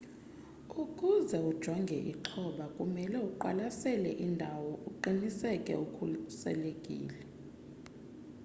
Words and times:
ukuze 0.83 1.37
ujonge 1.51 1.97
ixhoba 2.11 2.65
kumele 2.75 3.17
uqwasele 3.29 4.11
indawo 4.25 4.69
uqiniseke 4.89 5.73
ukhuselekile 5.85 7.19